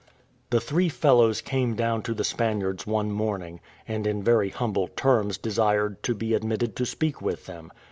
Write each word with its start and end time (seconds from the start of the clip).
The 0.49 0.59
three 0.59 0.89
fellows 0.89 1.41
came 1.41 1.75
down 1.75 2.01
to 2.01 2.15
the 2.15 2.23
Spaniards 2.23 2.87
one 2.87 3.11
morning, 3.11 3.59
and 3.87 4.07
in 4.07 4.23
very 4.23 4.49
humble 4.49 4.87
terms 4.87 5.37
desired 5.37 6.01
to 6.01 6.15
be 6.15 6.33
admitted 6.33 6.75
to 6.77 6.87
speak 6.87 7.21
with 7.21 7.45
them. 7.45 7.69